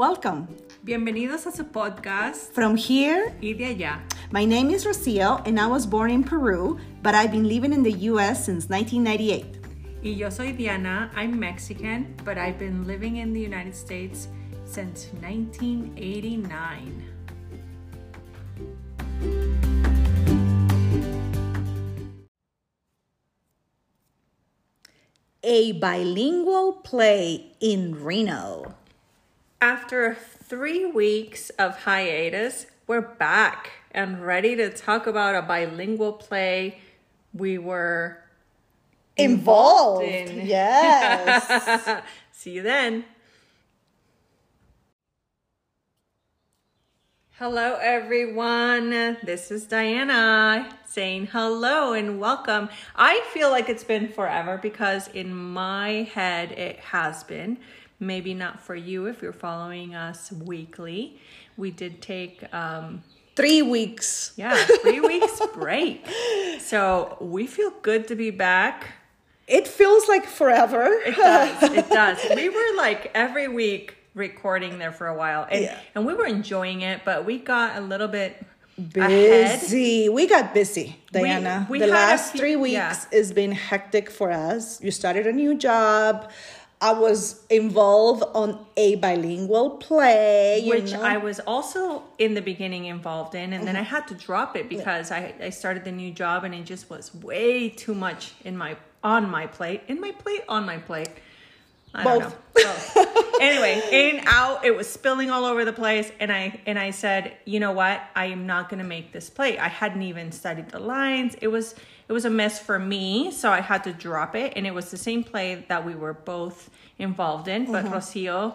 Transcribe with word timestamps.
Welcome. 0.00 0.48
Bienvenidos 0.82 1.46
a 1.46 1.52
su 1.52 1.64
podcast 1.64 2.54
From 2.54 2.74
here, 2.74 3.34
y 3.42 3.52
de 3.52 3.66
allá. 3.66 4.00
my 4.30 4.46
name 4.46 4.70
is 4.70 4.86
Rocio 4.86 5.46
and 5.46 5.60
I 5.60 5.66
was 5.66 5.84
born 5.84 6.10
in 6.10 6.24
Peru, 6.24 6.78
but 7.02 7.14
I've 7.14 7.30
been 7.30 7.46
living 7.46 7.74
in 7.74 7.82
the 7.82 7.92
US 8.08 8.46
since 8.46 8.70
1998. 8.70 9.58
Y 10.02 10.12
yo 10.12 10.30
soy 10.30 10.52
Diana. 10.52 11.10
I'm 11.14 11.38
Mexican, 11.38 12.14
but 12.24 12.38
I've 12.38 12.58
been 12.58 12.86
living 12.86 13.16
in 13.16 13.34
the 13.34 13.40
United 13.40 13.76
States 13.76 14.28
since 14.64 15.08
1989. 15.20 17.04
A 25.42 25.72
bilingual 25.72 26.72
play 26.72 27.52
in 27.60 28.02
Reno. 28.02 28.79
After 29.60 30.14
three 30.14 30.86
weeks 30.86 31.50
of 31.50 31.82
hiatus, 31.82 32.66
we're 32.86 33.02
back 33.02 33.70
and 33.90 34.24
ready 34.24 34.56
to 34.56 34.70
talk 34.70 35.06
about 35.06 35.34
a 35.34 35.42
bilingual 35.42 36.14
play 36.14 36.78
we 37.34 37.58
were 37.58 38.18
Involved. 39.18 40.04
in. 40.04 40.46
Yes. 40.46 42.02
See 42.32 42.52
you 42.52 42.62
then. 42.62 43.04
Hello, 47.32 47.76
everyone. 47.82 48.90
This 48.90 49.50
is 49.50 49.66
Diana 49.66 50.74
saying 50.86 51.26
hello 51.32 51.92
and 51.92 52.18
welcome. 52.18 52.70
I 52.96 53.22
feel 53.32 53.50
like 53.50 53.68
it's 53.68 53.84
been 53.84 54.08
forever 54.08 54.58
because 54.58 55.08
in 55.08 55.34
my 55.34 56.08
head 56.14 56.52
it 56.52 56.78
has 56.78 57.24
been. 57.24 57.58
Maybe 58.00 58.32
not 58.34 58.60
for 58.62 58.74
you 58.74 59.06
if 59.06 59.20
you're 59.20 59.32
following 59.32 59.94
us 59.94 60.32
weekly. 60.32 61.20
We 61.56 61.70
did 61.70 62.00
take 62.00 62.42
um, 62.54 63.02
Three 63.36 63.62
weeks. 63.62 64.32
yeah, 64.36 64.56
three 64.82 65.00
weeks 65.12 65.40
break. 65.54 66.06
So 66.58 67.16
we 67.20 67.46
feel 67.46 67.70
good 67.82 68.08
to 68.08 68.14
be 68.16 68.30
back. 68.30 68.94
It 69.46 69.66
feels 69.68 70.08
like 70.08 70.26
forever. 70.26 70.84
It 71.04 71.16
does. 71.16 71.62
It 71.80 71.88
does. 71.88 72.18
We 72.34 72.48
were 72.48 72.76
like 72.76 73.10
every 73.14 73.48
week 73.48 73.96
recording 74.14 74.78
there 74.78 74.92
for 74.92 75.06
a 75.06 75.14
while, 75.16 75.46
and 75.50 75.62
Yeah. 75.64 75.78
and 75.94 76.06
we 76.06 76.14
were 76.14 76.26
enjoying 76.26 76.80
it, 76.82 77.02
but 77.04 77.24
we 77.24 77.38
got 77.38 77.76
a 77.76 77.80
little 77.80 78.08
bit 78.08 78.42
ahead. 78.96 79.60
busy. 79.60 80.08
We 80.08 80.26
got 80.26 80.52
busy, 80.54 80.96
Diana. 81.12 81.66
we 81.70 81.78
the 81.78 81.86
last 81.86 82.32
few- 82.32 82.40
three 82.40 82.56
weeks 82.56 82.72
yeah. 82.74 83.04
has 83.12 83.32
been 83.32 83.52
hectic 83.52 84.10
for 84.10 84.30
us. 84.32 84.82
You 84.82 84.90
started 84.90 85.26
a 85.26 85.32
new 85.32 85.54
job. 85.56 86.30
I 86.82 86.92
was 86.92 87.44
involved 87.50 88.22
on 88.34 88.64
a 88.76 88.96
bilingual 88.96 89.70
play, 89.70 90.64
Which 90.66 90.92
know? 90.92 91.02
I 91.02 91.18
was 91.18 91.38
also 91.40 92.04
in 92.18 92.32
the 92.32 92.40
beginning 92.40 92.86
involved 92.86 93.34
in, 93.34 93.52
and 93.52 93.66
then 93.66 93.74
mm-hmm. 93.74 93.82
I 93.82 93.86
had 93.86 94.08
to 94.08 94.14
drop 94.14 94.56
it 94.56 94.68
because 94.68 95.10
I, 95.10 95.34
I 95.42 95.50
started 95.50 95.84
the 95.84 95.92
new 95.92 96.10
job 96.10 96.44
and 96.44 96.54
it 96.54 96.64
just 96.64 96.88
was 96.88 97.14
way 97.14 97.68
too 97.68 97.94
much 97.94 98.32
in 98.44 98.56
my 98.56 98.76
on 99.04 99.30
my 99.30 99.46
plate, 99.46 99.82
in 99.88 100.00
my 100.00 100.12
plate, 100.12 100.42
on 100.48 100.64
my 100.64 100.78
plate. 100.78 101.10
I 101.94 102.04
Both. 102.04 102.22
don't 102.54 102.64
know. 102.64 102.72
Both. 102.72 102.96
anyway, 103.40 103.82
in 103.90 104.22
out, 104.26 104.64
it 104.64 104.76
was 104.76 104.88
spilling 104.88 105.30
all 105.30 105.44
over 105.44 105.64
the 105.64 105.72
place, 105.72 106.10
and 106.20 106.30
I 106.30 106.60
and 106.66 106.78
I 106.78 106.90
said, 106.90 107.32
you 107.44 107.58
know 107.60 107.72
what? 107.72 108.00
I 108.14 108.26
am 108.26 108.46
not 108.46 108.68
going 108.68 108.82
to 108.82 108.88
make 108.88 109.12
this 109.12 109.30
play. 109.30 109.58
I 109.58 109.68
hadn't 109.68 110.02
even 110.02 110.30
studied 110.32 110.68
the 110.70 110.78
lines. 110.80 111.34
It 111.40 111.48
was 111.48 111.74
it 112.08 112.12
was 112.12 112.24
a 112.24 112.30
mess 112.30 112.58
for 112.60 112.78
me, 112.78 113.30
so 113.30 113.50
I 113.50 113.60
had 113.60 113.84
to 113.84 113.92
drop 113.92 114.34
it. 114.34 114.54
And 114.56 114.66
it 114.66 114.74
was 114.74 114.90
the 114.90 114.96
same 114.96 115.22
play 115.24 115.64
that 115.68 115.84
we 115.86 115.94
were 115.94 116.12
both 116.14 116.70
involved 116.98 117.48
in, 117.48 117.70
but 117.70 117.84
Mm-hmm. 117.84 117.94
Rocio 117.94 118.54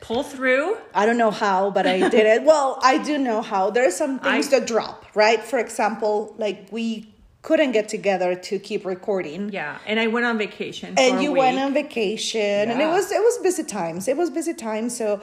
pull 0.00 0.22
through. 0.22 0.76
I 0.94 1.06
don't 1.06 1.16
know 1.16 1.30
how, 1.30 1.70
but 1.70 1.86
I 1.86 2.08
did 2.10 2.26
it. 2.26 2.42
Well, 2.42 2.78
I 2.82 2.98
do 2.98 3.16
know 3.16 3.40
how. 3.40 3.70
There 3.70 3.86
are 3.86 3.90
some 3.90 4.18
things 4.18 4.52
I- 4.52 4.58
that 4.58 4.66
drop, 4.66 5.06
right? 5.14 5.42
For 5.42 5.58
example, 5.58 6.34
like 6.36 6.68
we 6.70 7.13
couldn't 7.44 7.72
get 7.72 7.88
together 7.90 8.34
to 8.34 8.58
keep 8.58 8.84
recording. 8.86 9.52
Yeah, 9.52 9.78
and 9.86 10.00
I 10.00 10.06
went 10.08 10.24
on 10.26 10.38
vacation. 10.38 10.94
and 10.96 11.22
you 11.22 11.30
went 11.32 11.58
on 11.58 11.72
vacation 11.74 12.70
and 12.70 12.80
it 12.80 12.86
was 12.86 13.12
it 13.12 13.22
was 13.28 13.38
busy 13.38 13.64
times 13.64 14.08
it 14.08 14.16
was 14.16 14.30
busy 14.30 14.54
times 14.54 14.96
so 14.96 15.20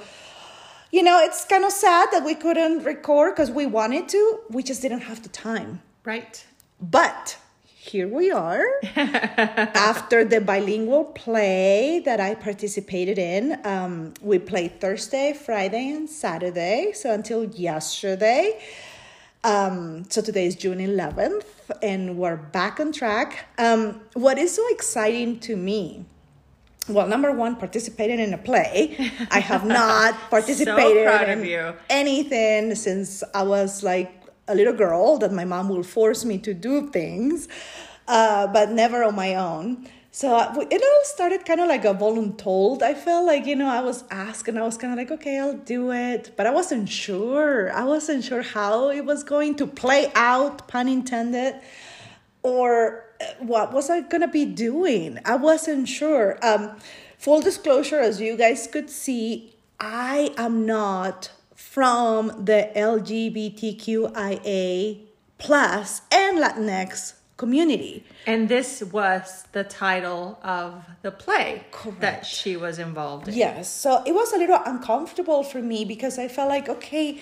you 0.91 1.01
know 1.07 1.17
it's 1.19 1.45
kind 1.45 1.65
of 1.65 1.71
sad 1.71 2.09
that 2.11 2.23
we 2.23 2.35
couldn't 2.35 2.83
record 2.83 3.33
because 3.33 3.49
we 3.49 3.65
wanted 3.65 4.07
to 4.09 4.21
we 4.49 4.61
just 4.61 4.81
didn't 4.81 5.01
have 5.01 5.19
the 5.23 5.29
time 5.29 5.81
right. 6.05 6.45
but 6.79 7.37
here 7.65 8.07
we 8.07 8.31
are 8.31 8.63
after 9.91 10.23
the 10.23 10.39
bilingual 10.39 11.05
play 11.05 12.01
that 12.07 12.19
i 12.19 12.35
participated 12.35 13.17
in 13.17 13.43
um, 13.65 14.13
we 14.21 14.37
played 14.37 14.79
thursday 14.79 15.33
friday 15.33 15.89
and 15.89 16.09
saturday 16.09 16.91
so 16.93 17.11
until 17.11 17.45
yesterday 17.45 18.59
um, 19.43 20.05
so 20.09 20.21
today 20.21 20.45
is 20.45 20.55
June 20.55 20.77
11th, 20.77 21.45
and 21.81 22.17
we're 22.17 22.35
back 22.35 22.79
on 22.79 22.91
track. 22.91 23.47
Um, 23.57 24.01
what 24.13 24.37
is 24.37 24.55
so 24.55 24.67
exciting 24.69 25.39
to 25.41 25.55
me? 25.55 26.05
Well, 26.87 27.07
number 27.07 27.31
one, 27.31 27.55
participating 27.55 28.19
in 28.19 28.33
a 28.33 28.37
play. 28.37 29.11
I 29.31 29.39
have 29.39 29.65
not 29.65 30.15
participated 30.29 31.07
of 31.07 31.43
in 31.43 31.75
anything 31.89 32.75
since 32.75 33.23
I 33.33 33.43
was 33.43 33.83
like 33.83 34.11
a 34.47 34.55
little 34.55 34.73
girl 34.73 35.17
that 35.19 35.31
my 35.31 35.45
mom 35.45 35.69
will 35.69 35.83
force 35.83 36.25
me 36.25 36.37
to 36.39 36.53
do 36.53 36.89
things, 36.89 37.47
uh, 38.07 38.47
but 38.47 38.71
never 38.71 39.03
on 39.03 39.15
my 39.15 39.35
own. 39.35 39.87
So 40.13 40.37
it 40.69 40.83
all 40.83 41.03
started 41.05 41.45
kind 41.45 41.61
of 41.61 41.69
like 41.69 41.85
a 41.85 41.93
voluntold. 41.93 42.81
I 42.81 42.93
felt 42.93 43.25
like, 43.25 43.45
you 43.45 43.55
know, 43.55 43.69
I 43.69 43.79
was 43.79 44.03
asked 44.11 44.49
and 44.49 44.59
I 44.59 44.63
was 44.63 44.75
kind 44.75 44.91
of 44.91 44.99
like, 44.99 45.09
okay, 45.09 45.39
I'll 45.39 45.55
do 45.55 45.93
it. 45.93 46.33
But 46.35 46.47
I 46.47 46.51
wasn't 46.51 46.89
sure. 46.89 47.71
I 47.71 47.85
wasn't 47.85 48.25
sure 48.25 48.41
how 48.41 48.89
it 48.89 49.05
was 49.05 49.23
going 49.23 49.55
to 49.55 49.65
play 49.65 50.11
out, 50.13 50.67
pun 50.67 50.89
intended, 50.89 51.55
or 52.43 53.05
uh, 53.21 53.25
what 53.39 53.71
was 53.71 53.89
I 53.89 54.01
going 54.01 54.19
to 54.19 54.27
be 54.27 54.43
doing. 54.43 55.17
I 55.23 55.37
wasn't 55.37 55.87
sure. 55.87 56.37
Um, 56.43 56.75
full 57.17 57.39
disclosure, 57.39 58.01
as 58.01 58.19
you 58.19 58.35
guys 58.35 58.67
could 58.67 58.89
see, 58.89 59.55
I 59.79 60.33
am 60.37 60.65
not 60.65 61.31
from 61.55 62.43
the 62.43 62.69
LGBTQIA 62.75 63.47
plus 65.37 66.01
and 66.11 66.37
Latinx 66.37 67.13
community. 67.43 68.03
And 68.27 68.47
this 68.55 68.69
was 68.83 69.45
the 69.51 69.63
title 69.63 70.39
of 70.43 70.85
the 71.01 71.11
play 71.23 71.65
that 71.99 72.23
she 72.23 72.55
was 72.55 72.77
involved 72.77 73.27
in. 73.29 73.33
Yes. 73.33 73.67
So 73.83 73.89
it 74.05 74.13
was 74.21 74.31
a 74.31 74.37
little 74.43 74.61
uncomfortable 74.73 75.41
for 75.51 75.61
me 75.71 75.79
because 75.93 76.19
I 76.19 76.27
felt 76.27 76.49
like, 76.49 76.69
okay, 76.69 77.19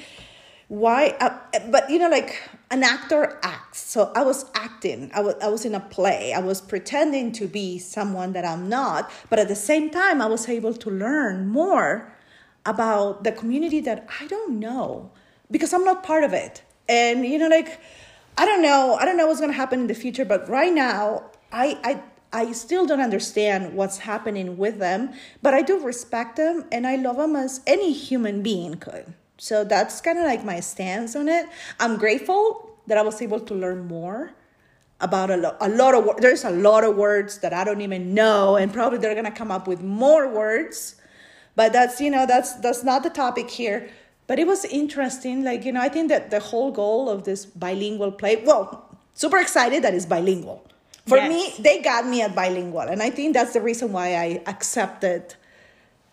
why? 0.67 1.15
Uh, 1.25 1.35
but 1.71 1.89
you 1.89 1.97
know, 2.01 2.09
like 2.09 2.31
an 2.69 2.83
actor 2.83 3.39
acts. 3.43 3.79
So 3.93 4.11
I 4.13 4.23
was 4.23 4.39
acting. 4.65 5.09
I 5.13 5.21
was, 5.21 5.35
I 5.41 5.47
was 5.55 5.63
in 5.69 5.73
a 5.73 5.79
play. 5.79 6.33
I 6.39 6.41
was 6.51 6.59
pretending 6.73 7.31
to 7.39 7.47
be 7.47 7.79
someone 7.79 8.33
that 8.33 8.45
I'm 8.45 8.67
not. 8.67 9.09
But 9.29 9.39
at 9.39 9.47
the 9.47 9.61
same 9.71 9.89
time, 9.89 10.21
I 10.21 10.27
was 10.35 10.49
able 10.49 10.73
to 10.83 10.89
learn 10.89 11.47
more 11.47 12.13
about 12.65 13.23
the 13.23 13.31
community 13.31 13.79
that 13.89 13.99
I 14.21 14.27
don't 14.27 14.59
know 14.59 15.11
because 15.49 15.71
I'm 15.73 15.85
not 15.91 16.03
part 16.03 16.23
of 16.29 16.33
it. 16.33 16.61
And 16.89 17.25
you 17.25 17.37
know, 17.41 17.47
like 17.59 17.79
I 18.41 18.45
don't 18.45 18.61
know. 18.61 18.95
I 18.99 19.05
don't 19.05 19.17
know 19.17 19.27
what's 19.27 19.41
gonna 19.41 19.53
happen 19.53 19.81
in 19.81 19.87
the 19.87 19.93
future. 19.93 20.25
But 20.25 20.49
right 20.49 20.73
now, 20.73 21.29
I 21.51 21.77
I. 21.83 22.03
I 22.31 22.51
still 22.51 22.85
don't 22.85 23.01
understand 23.01 23.73
what's 23.73 23.97
happening 23.97 24.55
with 24.55 24.77
them, 24.77 25.13
but 25.41 25.55
I 25.55 25.63
do 25.63 25.79
respect 25.79 26.35
them 26.35 26.65
and 26.71 26.85
I 26.85 26.95
love 26.95 27.17
them 27.17 27.35
as 27.35 27.61
any 27.65 27.91
human 27.91 28.43
being 28.43 28.75
could. 28.75 29.15
So 29.39 29.63
that's 29.63 29.99
kind 29.99 30.19
of 30.19 30.25
like 30.25 30.45
my 30.45 30.59
stance 30.59 31.15
on 31.15 31.27
it. 31.27 31.47
I'm 31.79 31.97
grateful 31.97 32.77
that 32.85 32.99
I 32.99 33.01
was 33.01 33.19
able 33.23 33.39
to 33.39 33.55
learn 33.55 33.87
more 33.87 34.33
about 35.01 35.31
a, 35.31 35.37
lo- 35.37 35.57
a 35.59 35.69
lot 35.69 35.95
of 35.95 36.05
words. 36.05 36.21
There's 36.21 36.43
a 36.43 36.51
lot 36.51 36.83
of 36.83 36.95
words 36.95 37.39
that 37.39 37.51
I 37.51 37.63
don't 37.63 37.81
even 37.81 38.13
know, 38.13 38.57
and 38.57 38.71
probably 38.71 38.99
they're 38.99 39.15
gonna 39.15 39.31
come 39.31 39.49
up 39.49 39.67
with 39.67 39.81
more 39.81 40.27
words. 40.31 40.95
But 41.55 41.73
that's 41.73 41.99
you 41.99 42.11
know 42.11 42.27
that's 42.27 42.53
that's 42.57 42.83
not 42.83 43.01
the 43.01 43.09
topic 43.09 43.49
here. 43.49 43.89
But 44.29 44.37
it 44.37 44.45
was 44.45 44.63
interesting. 44.63 45.43
Like 45.43 45.65
you 45.65 45.71
know, 45.71 45.81
I 45.81 45.89
think 45.89 46.09
that 46.09 46.29
the 46.29 46.39
whole 46.39 46.71
goal 46.71 47.09
of 47.09 47.23
this 47.23 47.47
bilingual 47.47 48.11
play. 48.11 48.43
Well, 48.45 48.87
super 49.15 49.39
excited 49.39 49.83
that 49.83 49.95
it's 49.95 50.05
bilingual. 50.05 50.63
For 51.07 51.17
Yes. 51.17 51.29
me, 51.33 51.63
they 51.63 51.81
got 51.81 52.05
me 52.05 52.21
at 52.21 52.35
bilingual, 52.35 52.81
and 52.81 53.01
I 53.01 53.09
think 53.09 53.33
that's 53.33 53.53
the 53.53 53.61
reason 53.61 53.91
why 53.91 54.13
I 54.15 54.43
accepted 54.45 55.33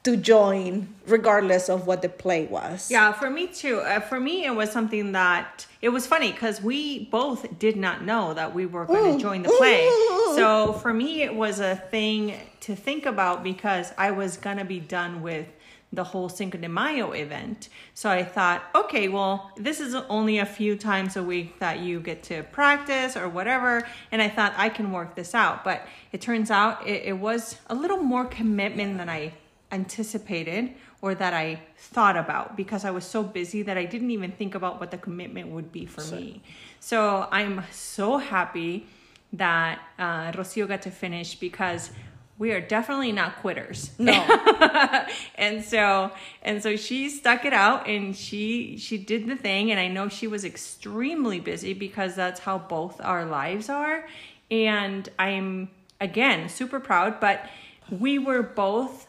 to 0.04 0.16
join, 0.16 0.94
regardless 1.06 1.68
of 1.68 1.86
what 1.86 2.00
the 2.00 2.08
play 2.08 2.46
was. 2.46 2.90
Yeah, 2.90 3.12
for 3.12 3.28
me 3.28 3.48
too. 3.48 3.80
Uh, 3.80 4.00
for 4.00 4.18
me, 4.18 4.46
it 4.46 4.54
was 4.54 4.72
something 4.72 5.12
that 5.12 5.66
it 5.82 5.90
was 5.90 6.06
funny 6.06 6.32
because 6.32 6.62
we 6.62 7.04
both 7.10 7.58
did 7.58 7.76
not 7.76 8.02
know 8.04 8.32
that 8.32 8.54
we 8.54 8.64
were 8.64 8.86
going 8.86 9.18
to 9.18 9.22
join 9.22 9.42
the 9.42 9.50
play. 9.50 9.84
So 10.36 10.74
for 10.74 10.92
me, 10.92 11.22
it 11.22 11.34
was 11.34 11.60
a 11.60 11.76
thing 11.76 12.34
to 12.60 12.76
think 12.76 13.06
about 13.06 13.42
because 13.42 13.92
I 13.96 14.10
was 14.10 14.36
going 14.36 14.58
to 14.58 14.66
be 14.66 14.80
done 14.80 15.22
with 15.22 15.46
the 15.96 16.04
whole 16.04 16.28
Cinco 16.28 16.58
de 16.58 16.68
Mayo 16.68 17.12
event. 17.12 17.68
So 17.94 18.08
I 18.08 18.22
thought, 18.22 18.62
okay, 18.74 19.08
well, 19.08 19.50
this 19.56 19.80
is 19.80 19.94
only 19.94 20.38
a 20.38 20.46
few 20.46 20.76
times 20.76 21.16
a 21.16 21.22
week 21.22 21.58
that 21.58 21.80
you 21.80 22.00
get 22.00 22.22
to 22.24 22.44
practice 22.44 23.16
or 23.16 23.28
whatever. 23.28 23.86
And 24.12 24.22
I 24.22 24.28
thought 24.28 24.54
I 24.56 24.68
can 24.68 24.92
work 24.92 25.16
this 25.16 25.34
out. 25.34 25.64
But 25.64 25.86
it 26.12 26.20
turns 26.20 26.50
out 26.50 26.86
it, 26.86 27.02
it 27.06 27.18
was 27.18 27.58
a 27.68 27.74
little 27.74 27.98
more 27.98 28.24
commitment 28.26 28.98
than 28.98 29.08
I 29.08 29.32
anticipated 29.72 30.74
or 31.02 31.14
that 31.14 31.34
I 31.34 31.60
thought 31.76 32.16
about 32.16 32.56
because 32.56 32.84
I 32.84 32.90
was 32.90 33.04
so 33.04 33.22
busy 33.22 33.62
that 33.62 33.76
I 33.76 33.84
didn't 33.84 34.10
even 34.10 34.32
think 34.32 34.54
about 34.54 34.80
what 34.80 34.90
the 34.90 34.98
commitment 34.98 35.48
would 35.48 35.72
be 35.72 35.86
for 35.86 36.02
me. 36.14 36.42
So 36.80 37.28
I'm 37.30 37.64
so 37.72 38.18
happy 38.18 38.86
that 39.32 39.80
uh, 39.98 40.32
Rocio 40.32 40.66
got 40.66 40.82
to 40.82 40.90
finish 40.90 41.34
because 41.34 41.90
we 42.38 42.52
are 42.52 42.60
definitely 42.60 43.12
not 43.12 43.36
quitters. 43.36 43.90
No. 43.98 44.12
and 45.36 45.64
so 45.64 46.12
and 46.42 46.62
so 46.62 46.76
she 46.76 47.08
stuck 47.08 47.44
it 47.44 47.52
out 47.52 47.88
and 47.88 48.14
she 48.14 48.76
she 48.78 48.98
did 48.98 49.26
the 49.26 49.36
thing 49.36 49.70
and 49.70 49.80
I 49.80 49.88
know 49.88 50.08
she 50.08 50.26
was 50.26 50.44
extremely 50.44 51.40
busy 51.40 51.72
because 51.72 52.14
that's 52.14 52.40
how 52.40 52.58
both 52.58 53.00
our 53.02 53.24
lives 53.24 53.68
are 53.68 54.06
and 54.50 55.08
I'm 55.18 55.70
again 56.00 56.48
super 56.48 56.78
proud 56.78 57.20
but 57.20 57.48
we 57.90 58.18
were 58.18 58.42
both 58.42 59.05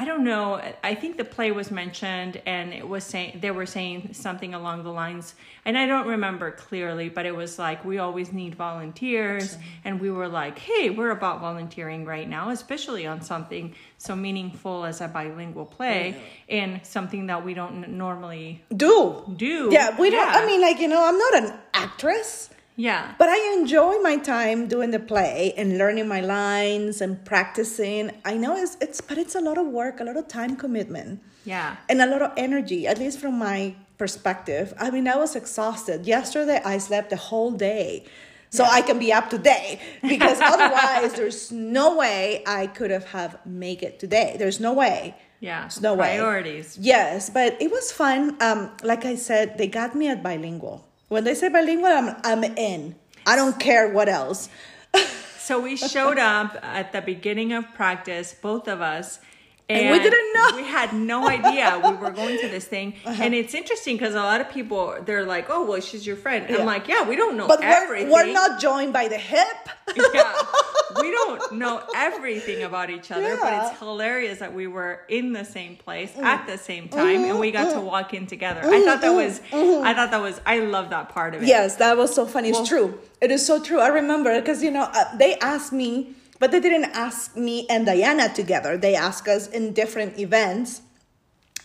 I 0.00 0.06
don't 0.06 0.24
know. 0.24 0.58
I 0.82 0.94
think 0.94 1.18
the 1.18 1.26
play 1.26 1.52
was 1.52 1.70
mentioned, 1.70 2.40
and 2.46 2.72
it 2.72 2.88
was 2.88 3.04
saying 3.04 3.40
they 3.42 3.50
were 3.50 3.66
saying 3.66 4.14
something 4.14 4.54
along 4.54 4.82
the 4.82 4.90
lines, 4.90 5.34
and 5.66 5.76
I 5.76 5.86
don't 5.86 6.06
remember 6.06 6.52
clearly, 6.52 7.10
but 7.10 7.26
it 7.26 7.36
was 7.36 7.58
like 7.58 7.84
we 7.84 7.98
always 7.98 8.32
need 8.32 8.54
volunteers, 8.54 9.58
and 9.84 10.00
we 10.00 10.10
were 10.10 10.26
like, 10.26 10.58
hey, 10.58 10.88
we're 10.88 11.10
about 11.10 11.42
volunteering 11.42 12.06
right 12.06 12.26
now, 12.26 12.48
especially 12.48 13.06
on 13.06 13.20
something 13.20 13.74
so 13.98 14.16
meaningful 14.16 14.86
as 14.86 15.02
a 15.02 15.08
bilingual 15.08 15.66
play, 15.66 16.16
and 16.48 16.80
something 16.82 17.26
that 17.26 17.44
we 17.44 17.52
don't 17.52 17.86
normally 17.90 18.64
do. 18.74 19.22
Do 19.36 19.68
yeah, 19.70 20.00
we 20.00 20.08
don't. 20.08 20.34
I 20.34 20.46
mean, 20.46 20.62
like 20.62 20.80
you 20.80 20.88
know, 20.88 21.06
I'm 21.06 21.18
not 21.18 21.34
an 21.44 21.58
actress. 21.74 22.48
Yeah. 22.80 23.14
But 23.18 23.28
I 23.28 23.58
enjoy 23.58 23.98
my 24.00 24.16
time 24.16 24.66
doing 24.66 24.90
the 24.90 24.98
play 24.98 25.52
and 25.58 25.76
learning 25.76 26.08
my 26.08 26.22
lines 26.22 27.02
and 27.02 27.22
practicing. 27.26 28.10
I 28.24 28.38
know 28.38 28.56
it's 28.56 28.78
it's 28.80 29.02
but 29.02 29.18
it's 29.18 29.34
a 29.34 29.40
lot 29.40 29.58
of 29.58 29.66
work, 29.66 30.00
a 30.00 30.04
lot 30.04 30.16
of 30.16 30.28
time 30.28 30.56
commitment. 30.56 31.20
Yeah. 31.44 31.76
And 31.90 32.00
a 32.00 32.06
lot 32.06 32.22
of 32.22 32.32
energy, 32.38 32.86
at 32.86 32.98
least 32.98 33.18
from 33.20 33.38
my 33.38 33.74
perspective. 33.98 34.72
I 34.78 34.90
mean, 34.90 35.06
I 35.08 35.16
was 35.16 35.36
exhausted. 35.36 36.06
Yesterday 36.06 36.60
I 36.64 36.78
slept 36.78 37.10
the 37.10 37.20
whole 37.28 37.50
day. 37.52 38.06
So 38.48 38.64
yeah. 38.64 38.78
I 38.78 38.80
can 38.80 38.98
be 38.98 39.12
up 39.12 39.28
to 39.30 39.38
date 39.38 39.78
because 40.02 40.40
otherwise 40.40 41.12
there's 41.12 41.52
no 41.52 41.96
way 41.96 42.42
I 42.46 42.66
could 42.66 42.90
have 42.90 43.04
have 43.12 43.44
make 43.44 43.82
it 43.82 44.00
today. 44.00 44.36
There's 44.38 44.58
no 44.58 44.72
way. 44.72 45.14
Yeah. 45.40 45.60
There's 45.62 45.82
no 45.82 45.96
Priorities. 45.96 46.78
way. 46.78 46.84
Yes, 46.84 47.28
but 47.28 47.60
it 47.60 47.70
was 47.70 47.92
fun. 47.92 48.36
Um, 48.40 48.72
like 48.82 49.04
I 49.04 49.16
said, 49.16 49.58
they 49.58 49.68
got 49.68 49.94
me 49.94 50.08
at 50.08 50.22
bilingual. 50.22 50.89
When 51.10 51.24
they 51.24 51.34
say 51.34 51.48
bilingual, 51.48 51.88
I'm, 51.88 52.14
I'm 52.22 52.44
in. 52.44 52.94
I 53.26 53.34
don't 53.34 53.58
care 53.58 53.92
what 53.92 54.08
else. 54.08 54.48
so 55.38 55.58
we 55.58 55.76
showed 55.76 56.18
up 56.18 56.56
at 56.62 56.92
the 56.92 57.02
beginning 57.02 57.52
of 57.52 57.64
practice, 57.74 58.32
both 58.40 58.68
of 58.68 58.80
us, 58.80 59.18
and, 59.70 59.86
and, 59.86 59.92
we 59.92 59.98
didn't 60.02 60.32
know. 60.34 60.56
We 60.56 60.64
had 60.64 60.92
no 60.92 61.28
idea 61.28 61.80
we 61.84 61.96
were 61.96 62.10
going 62.10 62.38
to 62.40 62.48
this 62.48 62.66
thing. 62.66 62.94
Uh-huh. 63.10 63.22
And 63.24 63.34
it's 63.34 63.54
interesting 63.54 63.96
because 63.96 64.14
a 64.14 64.18
lot 64.18 64.40
of 64.40 64.50
people, 64.50 64.96
they're 65.04 65.24
like, 65.24 65.46
oh, 65.48 65.64
well, 65.64 65.80
she's 65.80 66.06
your 66.06 66.16
friend. 66.16 66.46
Yeah. 66.48 66.58
I'm 66.58 66.66
like, 66.66 66.86
yeah, 66.86 67.08
we 67.08 67.16
don't 67.16 67.36
know 67.36 67.48
but 67.48 67.62
everything. 67.62 68.10
We're, 68.10 68.26
we're 68.26 68.32
not 68.32 68.60
joined 68.60 68.92
by 68.92 69.08
the 69.08 69.16
hip. 69.16 69.68
yeah. 70.14 70.32
We 71.00 71.10
don't 71.12 71.52
know 71.52 71.82
everything 71.94 72.64
about 72.64 72.90
each 72.90 73.12
other, 73.12 73.34
yeah. 73.34 73.38
but 73.40 73.52
it's 73.52 73.78
hilarious 73.78 74.40
that 74.40 74.52
we 74.52 74.66
were 74.66 75.02
in 75.08 75.32
the 75.32 75.44
same 75.44 75.76
place 75.76 76.10
mm. 76.12 76.24
at 76.24 76.48
the 76.48 76.58
same 76.58 76.88
time 76.88 77.20
mm-hmm. 77.20 77.30
and 77.30 77.38
we 77.38 77.52
got 77.52 77.68
mm-hmm. 77.68 77.78
to 77.78 77.84
walk 77.84 78.12
in 78.12 78.26
together. 78.26 78.60
Mm-hmm. 78.62 78.74
I 78.74 78.84
thought 78.84 79.00
that 79.00 79.14
was, 79.14 79.40
mm-hmm. 79.50 79.86
I 79.86 79.94
thought 79.94 80.10
that 80.10 80.20
was, 80.20 80.40
I 80.44 80.58
love 80.58 80.90
that 80.90 81.10
part 81.10 81.36
of 81.36 81.42
it. 81.42 81.46
Yes, 81.46 81.76
that 81.76 81.96
was 81.96 82.12
so 82.12 82.26
funny. 82.26 82.50
Well, 82.50 82.62
it's 82.62 82.68
true. 82.68 82.98
It 83.20 83.30
is 83.30 83.46
so 83.46 83.62
true. 83.62 83.78
I 83.78 83.88
remember 83.88 84.38
because, 84.40 84.64
you 84.64 84.72
know, 84.72 84.90
uh, 84.92 85.16
they 85.16 85.38
asked 85.38 85.72
me, 85.72 86.16
but 86.40 86.50
they 86.50 86.58
didn't 86.58 86.86
ask 86.86 87.36
me 87.36 87.66
and 87.68 87.86
Diana 87.86 88.32
together. 88.34 88.76
They 88.76 88.96
asked 88.96 89.28
us 89.28 89.46
in 89.46 89.72
different 89.72 90.18
events. 90.18 90.82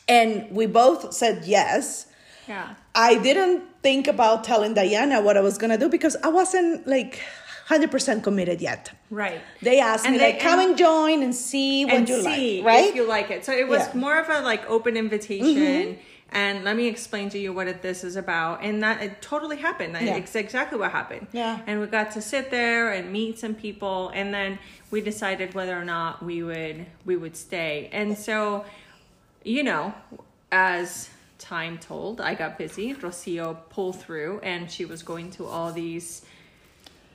And 0.08 0.52
we 0.52 0.68
both 0.68 1.14
said 1.14 1.46
yes. 1.46 2.06
Yeah. 2.48 2.76
I 2.94 3.18
didn't 3.18 3.64
think 3.82 4.08
about 4.08 4.44
telling 4.44 4.76
Diana 4.76 5.22
what 5.22 5.38
I 5.38 5.42
was 5.42 5.58
going 5.58 5.72
to 5.72 5.78
do 5.78 5.90
because 5.90 6.16
I 6.24 6.28
wasn't 6.28 6.86
like 6.86 7.22
100% 7.70 8.22
committed 8.22 8.62
yet. 8.62 8.92
Right. 9.10 9.42
They 9.62 9.80
asked 9.80 10.06
and 10.06 10.14
me, 10.14 10.20
they, 10.20 10.34
like, 10.34 10.42
come 10.42 10.60
and, 10.60 10.70
and, 10.72 10.78
join 10.78 11.24
and 11.24 11.34
see 11.34 11.86
what 11.86 11.96
and 11.96 12.10
you 12.10 12.22
see 12.22 12.62
like. 12.62 12.68
Right? 12.68 12.90
If 12.90 12.96
you 12.96 13.08
like 13.08 13.32
it. 13.32 13.46
So 13.46 13.54
it 13.54 13.68
was 13.68 13.80
yeah. 13.80 14.00
more 14.00 14.20
of 14.20 14.30
a 14.30 14.42
like 14.42 14.70
open 14.70 14.98
invitation. 14.98 15.48
Mm-hmm 15.48 16.02
and 16.32 16.64
let 16.64 16.76
me 16.76 16.88
explain 16.88 17.30
to 17.30 17.40
you 17.40 17.54
what 17.54 17.68
it, 17.68 17.82
this 17.82 18.04
is 18.04 18.16
about. 18.16 18.64
And 18.64 18.84
that 18.84 19.02
it 19.02 19.22
totally 19.22 19.58
happened. 19.58 19.94
Yeah. 19.94 20.16
it's 20.18 20.36
exactly 20.36 20.78
what 20.78 20.92
happened. 20.92 21.28
Yeah. 21.32 21.60
And 21.66 21.80
we 21.80 21.88
got 21.88 22.12
to 22.12 22.22
sit 22.22 22.52
there 22.52 22.92
and 22.92 23.12
meet 23.12 23.40
some 23.40 23.56
people 23.56 24.10
and 24.10 24.34
then 24.34 24.60
we 24.92 25.02
decided 25.02 25.54
whether 25.54 25.80
or 25.80 25.86
not 25.86 26.24
we 26.24 26.44
would 26.44 26.86
we 27.06 27.16
would 27.16 27.38
stay. 27.38 27.90
And 27.92 28.18
so 28.18 28.66
you 29.44 29.64
know 29.64 29.94
as 30.52 31.10
time 31.38 31.78
told 31.78 32.20
i 32.22 32.34
got 32.34 32.58
busy. 32.58 32.94
Rocio 32.94 33.58
pulled 33.70 34.00
through 34.00 34.40
and 34.42 34.70
she 34.72 34.86
was 34.86 35.04
going 35.04 35.32
to 35.32 35.46
all 35.46 35.72
these 35.72 36.24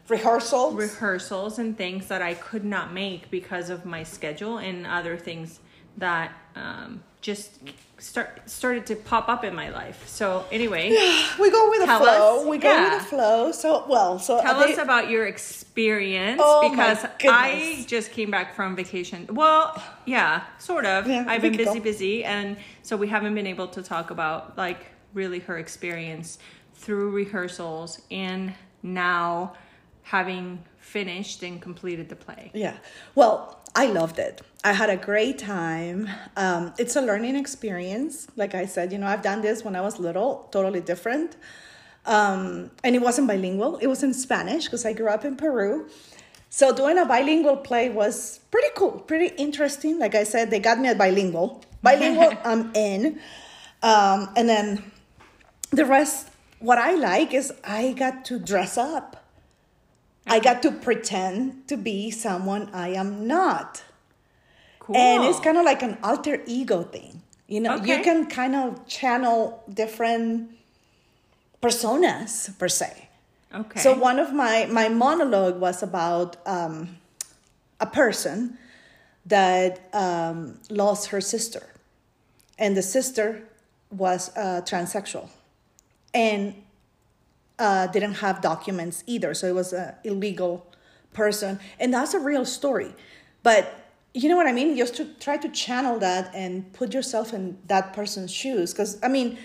rehearsals? 0.09 0.75
rehearsals 0.75 1.59
and 1.59 1.77
things 1.77 2.07
that 2.09 2.21
i 2.21 2.35
could 2.35 2.65
not 2.65 2.93
make 2.93 3.31
because 3.31 3.71
of 3.71 3.85
my 3.85 4.03
schedule 4.03 4.59
and 4.59 4.87
other 4.87 5.17
things 5.17 5.61
that 6.00 6.32
um, 6.56 7.02
just 7.20 7.58
start 7.99 8.49
started 8.49 8.87
to 8.87 8.97
pop 8.97 9.29
up 9.29 9.44
in 9.44 9.55
my 9.55 9.70
life. 9.70 10.06
So 10.08 10.44
anyway, 10.50 10.88
we 11.41 11.50
go 11.50 11.70
with 11.70 11.81
the 11.81 11.87
flow. 11.87 12.41
Us, 12.41 12.47
we 12.47 12.58
go 12.58 12.70
yeah. 12.70 12.94
with 12.94 13.02
the 13.02 13.08
flow. 13.08 13.52
So 13.52 13.85
well, 13.88 14.19
so 14.19 14.41
tell 14.41 14.58
they, 14.61 14.73
us 14.73 14.79
about 14.79 15.08
your 15.08 15.26
experience 15.26 16.41
oh 16.43 16.70
because 16.70 17.05
I 17.23 17.85
just 17.87 18.12
came 18.12 18.31
back 18.31 18.55
from 18.55 18.75
vacation. 18.75 19.29
Well, 19.31 19.81
yeah, 20.06 20.44
sort 20.58 20.87
of. 20.87 21.06
Yeah, 21.06 21.25
I've 21.29 21.43
been 21.43 21.56
busy, 21.56 21.79
go. 21.79 21.85
busy, 21.85 22.25
and 22.25 22.56
so 22.82 22.97
we 22.97 23.08
haven't 23.08 23.35
been 23.35 23.47
able 23.47 23.69
to 23.69 23.82
talk 23.82 24.11
about 24.11 24.56
like 24.58 24.87
really 25.12 25.41
her 25.41 25.58
experience 25.58 26.38
through 26.75 27.11
rehearsals 27.11 28.00
and 28.11 28.55
now 28.82 29.55
having 30.02 30.64
finished 30.79 31.43
and 31.43 31.61
completed 31.61 32.08
the 32.08 32.17
play. 32.17 32.50
Yeah. 32.55 32.76
Well, 33.14 33.60
I 33.75 33.87
loved 33.87 34.19
it. 34.19 34.43
I 34.64 34.72
had 34.72 34.90
a 34.90 34.96
great 34.96 35.38
time. 35.38 36.08
Um, 36.37 36.75
it's 36.78 36.96
a 36.96 37.00
learning 37.00 37.37
experience. 37.37 38.26
Like 38.37 38.55
I 38.55 38.67
said, 38.67 38.93
you 38.93 38.99
know, 38.99 39.06
I've 39.06 39.22
done 39.22 39.40
this 39.40 39.64
when 39.64 39.76
I 39.76 39.81
was 39.81 39.99
little, 39.99 40.49
totally 40.50 40.81
different. 40.81 41.37
Um, 42.06 42.70
and 42.82 42.96
it 42.96 43.02
wasn't 43.02 43.28
bilingual, 43.28 43.76
it 43.76 43.87
was 43.87 44.02
in 44.02 44.14
Spanish 44.14 44.64
because 44.64 44.87
I 44.87 44.93
grew 44.93 45.08
up 45.08 45.25
in 45.25 45.37
Peru. 45.37 45.88
So 46.49 46.75
doing 46.75 46.99
a 46.99 47.05
bilingual 47.05 47.58
play 47.58 47.90
was 47.90 48.40
pretty 48.50 48.68
cool, 48.75 48.92
pretty 48.92 49.35
interesting. 49.37 49.99
Like 49.99 50.14
I 50.14 50.25
said, 50.25 50.50
they 50.50 50.59
got 50.59 50.80
me 50.80 50.88
at 50.88 50.99
bilingual. 50.99 51.62
Bilingual, 51.83 52.35
I'm 52.45 52.75
in. 52.75 53.21
Um, 53.83 54.28
and 54.37 54.47
then 54.47 54.92
the 55.71 55.87
rest, 55.87 56.28
what 56.59 56.76
I 56.76 56.95
like 56.95 57.33
is 57.33 57.50
I 57.64 57.92
got 57.92 58.26
to 58.26 58.38
dress 58.38 58.76
up. 58.76 59.25
I 60.30 60.38
got 60.38 60.62
to 60.62 60.70
pretend 60.70 61.66
to 61.68 61.76
be 61.76 62.10
someone 62.10 62.70
I 62.72 62.90
am 62.90 63.26
not. 63.26 63.82
Cool. 64.78 64.96
And 64.96 65.25
it's 65.25 65.40
kind 65.40 65.58
of 65.58 65.64
like 65.64 65.82
an 65.82 65.99
alter 66.02 66.40
ego 66.46 66.84
thing. 66.84 67.22
You 67.49 67.60
know, 67.60 67.76
okay. 67.76 67.99
you 67.99 68.04
can 68.04 68.26
kind 68.26 68.54
of 68.54 68.87
channel 68.87 69.64
different 69.72 70.50
personas 71.60 72.56
per 72.58 72.68
se. 72.68 73.08
Okay. 73.52 73.80
So 73.80 73.92
one 73.92 74.20
of 74.20 74.32
my 74.32 74.66
my 74.66 74.88
monologue 74.88 75.58
was 75.58 75.82
about 75.82 76.37
um, 76.46 76.99
a 77.80 77.87
person 77.87 78.56
that 79.26 79.80
um, 79.92 80.60
lost 80.70 81.08
her 81.08 81.20
sister, 81.20 81.75
and 82.56 82.76
the 82.76 82.82
sister 82.82 83.42
was 83.90 84.30
uh, 84.37 84.62
transsexual, 84.64 85.28
and 86.14 86.54
uh, 87.61 87.87
didn't 87.88 88.14
have 88.14 88.40
documents 88.40 89.05
either. 89.07 89.35
So 89.35 89.47
it 89.47 89.55
was 89.55 89.73
an 89.73 89.95
illegal 90.02 90.67
person. 91.12 91.61
And 91.79 91.93
that's 91.93 92.14
a 92.14 92.19
real 92.19 92.45
story. 92.45 92.95
But 93.43 93.76
you 94.14 94.29
know 94.29 94.37
what 94.37 94.47
I 94.47 94.52
mean? 94.52 94.76
Just 94.76 94.97
to 94.97 95.05
try 95.21 95.37
to 95.37 95.49
channel 95.50 95.99
that 96.00 96.35
and 96.35 96.73
put 96.73 96.93
yourself 96.95 97.33
in 97.33 97.59
that 97.67 97.93
person's 97.93 98.33
shoes. 98.33 98.73
Because, 98.73 98.99
I 99.05 99.09
mean, 99.09 99.38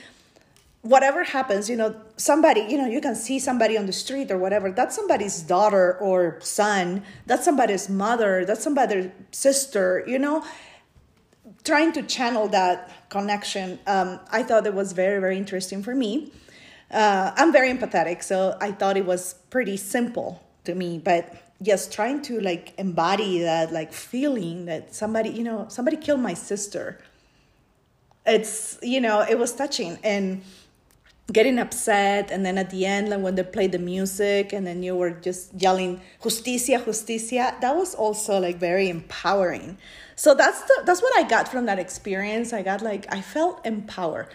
whatever 0.82 1.24
happens, 1.24 1.70
you 1.70 1.76
know, 1.76 1.94
somebody, 2.16 2.62
you 2.62 2.78
know, 2.78 2.88
you 2.88 3.02
can 3.02 3.16
see 3.16 3.38
somebody 3.38 3.78
on 3.78 3.86
the 3.86 3.94
street 3.94 4.32
or 4.32 4.38
whatever. 4.38 4.72
That's 4.72 4.96
somebody's 4.96 5.42
daughter 5.42 5.98
or 6.00 6.40
son. 6.42 7.04
That's 7.26 7.44
somebody's 7.44 7.90
mother. 7.90 8.46
That's 8.46 8.64
somebody's 8.64 9.12
sister, 9.32 10.04
you 10.08 10.18
know? 10.18 10.44
Trying 11.64 11.92
to 11.94 12.04
channel 12.04 12.48
that 12.50 13.10
connection, 13.10 13.80
um, 13.88 14.20
I 14.32 14.42
thought 14.44 14.66
it 14.66 14.74
was 14.74 14.94
very, 14.94 15.20
very 15.20 15.38
interesting 15.38 15.84
for 15.84 15.94
me 15.94 16.32
uh, 16.96 17.34
I'm 17.36 17.52
very 17.52 17.72
empathetic, 17.72 18.24
so 18.24 18.58
I 18.62 18.72
thought 18.72 18.96
it 18.96 19.06
was 19.06 19.36
pretty 19.50 19.78
simple 19.78 20.42
to 20.64 20.74
me. 20.74 20.98
But 20.98 21.36
yes, 21.60 21.88
trying 21.88 22.22
to 22.24 22.40
like 22.40 22.74
embody 22.78 23.40
that 23.42 23.72
like 23.74 23.92
feeling 23.92 24.66
that 24.66 24.96
somebody, 24.96 25.30
you 25.30 25.44
know, 25.44 25.66
somebody 25.68 25.98
killed 25.98 26.22
my 26.22 26.34
sister. 26.34 27.00
It's 28.26 28.80
you 28.82 29.02
know, 29.02 29.26
it 29.30 29.38
was 29.38 29.54
touching, 29.54 30.00
and 30.04 30.42
getting 31.32 31.58
upset 31.58 32.30
and 32.30 32.46
then 32.46 32.56
at 32.58 32.70
the 32.70 32.86
end 32.86 33.10
like 33.10 33.20
when 33.20 33.34
they 33.34 33.42
played 33.42 33.72
the 33.72 33.80
music 33.80 34.54
and 34.54 34.66
then 34.68 34.84
you 34.84 34.96
were 34.96 35.10
just 35.10 35.52
yelling 35.60 36.00
justicia 36.22 36.80
justicia 36.86 37.56
that 37.62 37.76
was 37.76 37.96
also 37.96 38.40
like 38.40 38.58
very 38.58 38.90
empowering 38.90 39.76
so 40.16 40.36
that's 40.36 40.62
the 40.62 40.84
that's 40.86 41.02
what 41.02 41.18
i 41.18 41.28
got 41.28 41.48
from 41.48 41.66
that 41.66 41.80
experience 41.80 42.54
i 42.54 42.62
got 42.62 42.80
like 42.84 43.12
i 43.12 43.20
felt 43.22 43.66
empowered 43.66 44.28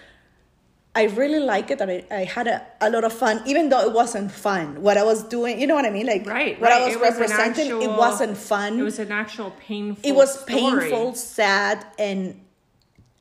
i 0.94 1.04
really 1.04 1.38
like 1.38 1.70
it 1.70 1.78
that 1.78 1.88
I, 1.88 2.04
I 2.10 2.24
had 2.24 2.46
a, 2.48 2.66
a 2.80 2.90
lot 2.90 3.04
of 3.04 3.12
fun 3.12 3.42
even 3.46 3.68
though 3.68 3.80
it 3.80 3.92
wasn't 3.92 4.30
fun 4.32 4.82
what 4.82 4.96
i 4.96 5.04
was 5.04 5.22
doing 5.24 5.60
you 5.60 5.66
know 5.66 5.74
what 5.74 5.84
i 5.86 5.90
mean 5.90 6.06
like 6.06 6.26
Right, 6.26 6.60
what 6.60 6.70
right. 6.70 6.82
i 6.82 6.86
was 6.86 6.96
was 6.96 7.02
representing 7.18 7.68
it 7.82 7.88
wasn't 7.90 8.36
fun 8.36 8.78
It 8.78 8.82
was 8.82 8.98
an 8.98 9.12
actual 9.12 9.52
painful. 9.60 10.08
it 10.08 10.14
was 10.14 10.40
story. 10.40 10.60
painful 10.60 11.14
sad 11.14 11.84
and 11.98 12.40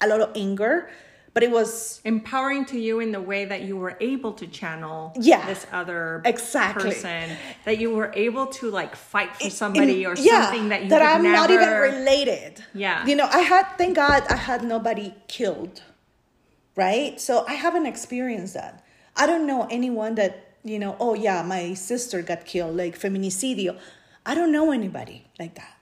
a 0.01 0.07
lot 0.07 0.21
of 0.21 0.31
anger 0.35 0.89
but 1.35 1.43
it 1.43 1.51
was 1.51 2.01
empowering 2.05 2.65
to 2.65 2.79
you 2.79 2.99
in 2.99 3.11
the 3.11 3.21
way 3.21 3.45
that 3.45 3.61
you 3.61 3.77
were 3.77 3.95
able 4.01 4.33
to 4.33 4.47
channel 4.47 5.13
Yeah. 5.15 5.45
this 5.45 5.67
other 5.71 6.21
Exactly. 6.25 6.89
person 6.89 7.37
that 7.65 7.77
you 7.77 7.91
were 7.93 8.11
able 8.15 8.47
to 8.47 8.71
like 8.71 8.95
fight 8.95 9.35
for 9.37 9.49
somebody 9.51 10.05
or 10.07 10.15
yeah, 10.17 10.45
something 10.45 10.69
that 10.69 10.83
you 10.83 10.89
that 10.89 11.03
I'm 11.03 11.21
never... 11.21 11.35
not 11.35 11.51
even 11.51 11.69
related. 11.69 12.63
Yeah. 12.73 13.05
You 13.05 13.15
know, 13.15 13.27
I 13.31 13.39
had 13.41 13.65
thank 13.77 13.95
God 13.95 14.23
I 14.27 14.35
had 14.37 14.63
nobody 14.63 15.13
killed. 15.27 15.83
Right? 16.79 17.19
So 17.19 17.45
I 17.47 17.55
haven't 17.65 17.85
experienced 17.93 18.53
that. 18.53 18.73
I 19.21 19.25
don't 19.27 19.45
know 19.45 19.67
anyone 19.69 20.15
that, 20.15 20.33
you 20.63 20.79
know, 20.79 20.95
oh 20.99 21.13
yeah, 21.13 21.43
my 21.43 21.73
sister 21.73 22.21
got 22.21 22.45
killed, 22.45 22.75
like 22.83 22.97
feminicidio. 22.97 23.77
I 24.25 24.33
don't 24.35 24.51
know 24.51 24.71
anybody 24.71 25.25
like 25.39 25.55
that. 25.55 25.75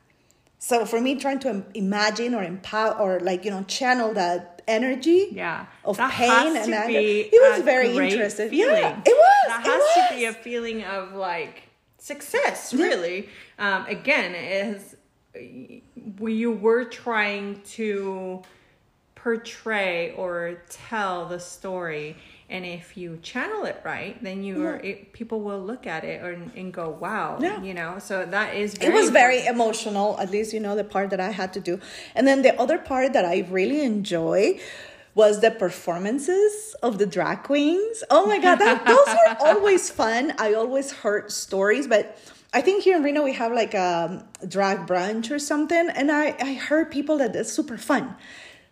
So 0.59 0.85
for 0.85 0.99
me 0.99 1.11
trying 1.15 1.39
to 1.39 1.63
imagine 1.73 2.33
or 2.33 2.43
empower 2.43 2.93
or 3.03 3.19
like, 3.19 3.45
you 3.45 3.51
know, 3.51 3.63
channel 3.63 4.13
that 4.15 4.57
energy 4.67 5.29
yeah 5.31 5.65
of 5.85 5.95
That 5.97 6.11
pain 6.11 6.57
and 6.57 6.73
anger. 6.73 6.99
It 6.99 7.41
was 7.51 7.63
very 7.63 7.95
interesting. 7.95 8.49
feeling. 8.49 8.83
Yeah, 8.83 9.01
it 9.05 9.17
was. 9.23 9.47
that 9.47 9.63
it 9.65 9.69
has 9.69 10.09
to 10.09 10.15
be 10.15 10.25
a 10.25 10.33
feeling 10.33 10.83
of 10.83 11.13
like 11.13 11.63
success 11.99 12.73
really 12.73 13.29
um 13.59 13.85
again 13.85 14.35
is 14.35 14.95
we 16.19 16.33
you 16.33 16.51
were 16.51 16.85
trying 16.85 17.61
to 17.61 18.41
portray 19.23 20.13
or 20.15 20.61
tell 20.69 21.25
the 21.25 21.39
story. 21.39 22.15
And 22.49 22.65
if 22.65 22.95
you 22.95 23.19
channel 23.21 23.65
it 23.65 23.81
right 23.83 24.15
then 24.23 24.41
you 24.41 24.65
are 24.65 24.77
mm-hmm. 24.77 24.85
it, 24.87 25.11
people 25.11 25.41
will 25.41 25.59
look 25.59 25.85
at 25.85 26.05
it 26.05 26.23
and, 26.23 26.49
and 26.55 26.71
go 26.71 26.89
wow 26.89 27.39
Yeah. 27.41 27.61
you 27.61 27.73
know? 27.73 27.99
So 27.99 28.25
that 28.25 28.55
is 28.55 28.75
it 28.75 28.79
very 28.79 28.93
was 28.93 29.09
very 29.09 29.39
important. 29.39 29.55
emotional 29.55 30.19
at 30.19 30.31
least 30.31 30.53
you 30.53 30.61
know 30.61 30.75
the 30.75 30.85
part 30.85 31.09
that 31.09 31.19
i 31.19 31.31
had 31.31 31.51
to 31.53 31.59
do. 31.59 31.79
And 32.15 32.25
then 32.25 32.43
the 32.43 32.53
other 32.61 32.77
part 32.77 33.11
that 33.13 33.25
i 33.25 33.45
really 33.49 33.81
enjoy 33.81 34.59
was 35.13 35.41
the 35.41 35.51
performances 35.51 36.75
of 36.83 36.99
the 36.99 37.07
drag 37.07 37.43
queens. 37.43 38.03
Oh 38.09 38.25
my 38.27 38.39
god 38.39 38.57
that, 38.59 38.85
those 38.85 39.09
are 39.21 39.37
always 39.49 39.89
fun. 39.89 40.33
I 40.37 40.53
always 40.53 40.91
heard 41.01 41.31
stories 41.31 41.85
but 41.87 42.17
i 42.53 42.61
think 42.61 42.81
here 42.83 42.95
in 42.95 43.03
reno 43.03 43.23
we 43.25 43.33
have 43.33 43.51
like 43.51 43.73
a 43.73 44.23
drag 44.47 44.87
brunch 44.87 45.29
or 45.35 45.39
something 45.51 45.89
and 45.99 46.09
i 46.09 46.33
i 46.39 46.53
heard 46.53 46.89
people 46.89 47.17
that 47.17 47.35
it's 47.35 47.51
super 47.51 47.77
fun 47.77 48.15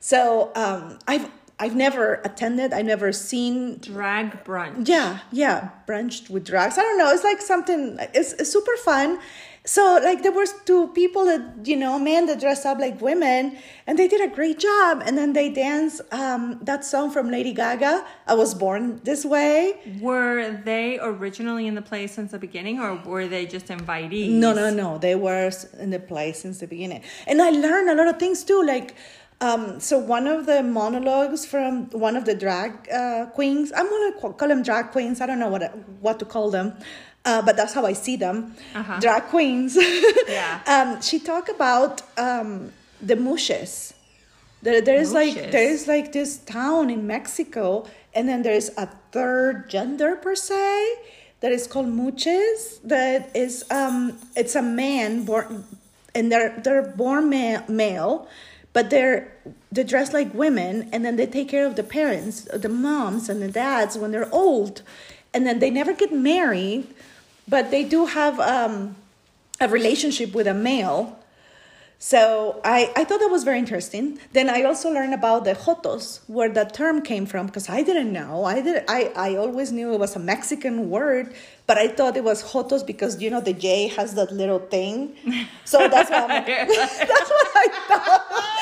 so 0.09 0.51
um 0.55 0.99
i've 1.07 1.27
i've 1.59 1.75
never 1.75 2.05
attended 2.29 2.73
i've 2.73 2.89
never 2.95 3.09
seen 3.11 3.77
drag 3.79 4.43
brunch 4.43 4.87
yeah, 4.87 5.19
yeah, 5.31 5.69
branched 5.85 6.29
with 6.29 6.45
drugs. 6.45 6.77
I 6.77 6.81
don't 6.81 6.97
know. 6.97 7.11
It's 7.11 7.23
like 7.23 7.41
something. 7.41 7.97
It's, 8.13 8.33
it's 8.33 8.51
super 8.51 8.75
fun. 8.77 9.19
So 9.67 9.99
like 10.03 10.21
there 10.21 10.31
was 10.31 10.53
two 10.65 10.89
people 10.89 11.25
that 11.25 11.41
you 11.65 11.75
know, 11.75 11.97
men 11.97 12.27
that 12.27 12.39
dressed 12.39 12.65
up 12.67 12.77
like 12.77 13.01
women, 13.01 13.57
and 13.87 13.97
they 13.97 14.07
did 14.07 14.21
a 14.21 14.33
great 14.33 14.59
job. 14.59 15.01
And 15.05 15.17
then 15.17 15.33
they 15.33 15.49
danced 15.49 16.01
um, 16.13 16.59
that 16.61 16.85
song 16.85 17.09
from 17.09 17.31
Lady 17.31 17.51
Gaga. 17.51 18.05
I 18.27 18.35
was 18.35 18.53
born 18.53 19.01
this 19.03 19.25
way. 19.25 19.79
Were 19.99 20.61
they 20.63 20.99
originally 21.01 21.65
in 21.65 21.73
the 21.73 21.81
play 21.81 22.05
since 22.05 22.31
the 22.31 22.39
beginning, 22.39 22.79
or 22.79 22.95
were 23.05 23.27
they 23.27 23.47
just 23.47 23.67
invitees? 23.67 24.29
No, 24.29 24.53
no, 24.53 24.69
no. 24.69 24.99
They 24.99 25.15
were 25.15 25.49
in 25.79 25.89
the 25.89 25.99
play 25.99 26.33
since 26.33 26.59
the 26.59 26.67
beginning, 26.67 27.01
and 27.25 27.41
I 27.41 27.49
learned 27.49 27.89
a 27.89 27.95
lot 27.95 28.07
of 28.07 28.19
things 28.19 28.43
too. 28.43 28.61
Like, 28.63 28.95
um, 29.41 29.79
so 29.79 29.97
one 29.97 30.27
of 30.27 30.45
the 30.45 30.63
monologues 30.63 31.45
from 31.45 31.89
one 31.91 32.15
of 32.15 32.25
the 32.25 32.35
drag 32.35 32.89
uh, 32.89 33.25
queens. 33.27 33.71
I'm 33.75 33.89
gonna 33.89 34.13
call, 34.19 34.33
call 34.33 34.47
them 34.47 34.63
drag 34.63 34.91
queens. 34.91 35.21
I 35.21 35.25
don't 35.25 35.39
know 35.39 35.49
what 35.49 35.63
what 36.01 36.19
to 36.19 36.25
call 36.25 36.49
them, 36.51 36.73
uh, 37.25 37.41
but 37.41 37.57
that's 37.57 37.73
how 37.73 37.85
I 37.85 37.93
see 37.93 38.15
them. 38.15 38.55
Uh-huh. 38.73 38.99
Drag 38.99 39.23
queens. 39.23 39.77
Yeah. 40.27 40.59
um, 40.67 41.01
she 41.01 41.19
talked 41.19 41.49
about 41.49 42.01
um, 42.17 42.71
the 43.01 43.15
muxes. 43.15 43.93
There, 44.63 44.81
there 44.81 44.97
is 44.97 45.13
like 45.13 45.51
there 45.51 45.69
is 45.69 45.87
like 45.87 46.11
this 46.11 46.37
town 46.39 46.89
in 46.89 47.05
Mexico, 47.05 47.85
and 48.15 48.27
then 48.27 48.41
there's 48.41 48.69
a 48.77 48.87
third 49.11 49.69
gender 49.69 50.15
per 50.15 50.33
se 50.33 50.95
that 51.41 51.51
is 51.51 51.67
called 51.67 51.87
muxes. 51.87 52.81
That 52.83 53.29
is 53.35 53.63
um, 53.69 54.17
it's 54.35 54.55
a 54.55 54.63
man 54.63 55.25
born, 55.25 55.65
and 56.15 56.31
they're 56.31 56.59
they're 56.63 56.81
born 56.81 57.29
ma- 57.29 57.61
male, 57.67 58.27
but 58.75 58.89
they're 58.89 59.31
they 59.71 59.85
dress 59.85 60.11
like 60.11 60.33
women, 60.33 60.89
and 60.91 61.05
then 61.05 61.15
they 61.15 61.25
take 61.25 61.47
care 61.47 61.65
of 61.65 61.77
the 61.77 61.83
parents, 61.83 62.41
the 62.53 62.67
moms 62.69 63.29
and 63.29 63.41
the 63.41 63.47
dads 63.47 63.97
when 63.97 64.11
they're 64.11 64.33
old, 64.33 64.81
and 65.33 65.47
then 65.47 65.59
they 65.59 65.69
never 65.69 65.93
get 65.93 66.11
married, 66.11 66.85
but 67.47 67.71
they 67.71 67.85
do 67.85 68.05
have 68.05 68.37
um, 68.39 68.97
a 69.61 69.69
relationship 69.69 70.33
with 70.33 70.45
a 70.45 70.53
male. 70.53 71.17
So 71.99 72.59
I, 72.65 72.91
I 72.97 73.05
thought 73.05 73.21
that 73.21 73.31
was 73.31 73.45
very 73.45 73.59
interesting. 73.59 74.19
Then 74.33 74.49
I 74.49 74.63
also 74.63 74.91
learned 74.91 75.13
about 75.13 75.45
the 75.45 75.53
jotos, 75.53 76.19
where 76.27 76.49
that 76.49 76.73
term 76.73 77.01
came 77.01 77.25
from, 77.25 77.45
because 77.45 77.69
I 77.69 77.81
didn't 77.81 78.11
know. 78.11 78.43
I 78.43 78.61
did 78.61 78.83
I, 78.89 79.11
I 79.15 79.35
always 79.37 79.71
knew 79.71 79.93
it 79.93 79.99
was 79.99 80.17
a 80.17 80.19
Mexican 80.19 80.89
word, 80.89 81.33
but 81.65 81.77
I 81.77 81.87
thought 81.87 82.17
it 82.17 82.25
was 82.25 82.43
jotos 82.51 82.85
because 82.85 83.21
you 83.21 83.29
know 83.29 83.39
the 83.39 83.53
J 83.53 83.87
has 83.97 84.15
that 84.15 84.31
little 84.33 84.59
thing. 84.59 85.15
So 85.63 85.87
that's 85.87 86.09
what 86.09 86.27
that's 87.09 87.29
what 87.35 87.47
I 87.63 87.67
thought. 87.87 88.54